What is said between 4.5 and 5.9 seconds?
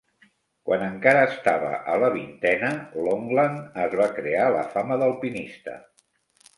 la fama d'alpinista.